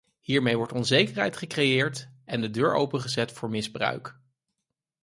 [0.19, 4.19] Hiermee wordt onzekerheid gecreëerd en de deur opengezet voor misbruik.